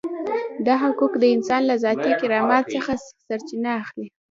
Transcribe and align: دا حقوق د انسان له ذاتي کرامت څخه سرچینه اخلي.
دا 0.65 0.75
حقوق 0.83 1.13
د 1.17 1.23
انسان 1.35 1.61
له 1.69 1.75
ذاتي 1.83 2.11
کرامت 2.21 2.63
څخه 2.73 2.91
سرچینه 3.27 3.69
اخلي. 3.81 4.05